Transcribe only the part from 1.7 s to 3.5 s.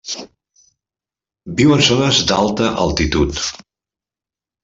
en zones d'alta altitud.